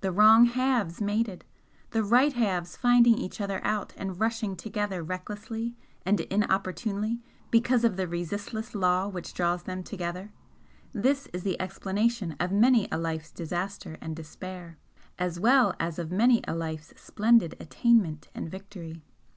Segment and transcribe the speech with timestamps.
[0.00, 1.44] The wrong halves mated,
[1.90, 7.20] the right halves finding each other out and rushing together recklessly and inopportunely
[7.52, 10.32] because of the resistless Law which draws them together,
[10.92, 14.78] this is the explanation of many a life's disaster and despair,
[15.16, 19.00] as well as of many a life's splendid attainment and victory.